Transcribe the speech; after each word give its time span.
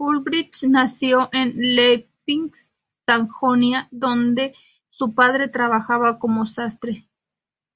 Ulbricht 0.00 0.64
nació 0.64 1.28
en 1.32 1.52
Leipzig, 1.76 2.50
Sajonia, 3.04 3.86
donde 3.92 4.56
su 4.90 5.14
padre 5.14 5.46
trabajaba 5.46 6.18
como 6.18 6.48
sastre. 6.48 7.06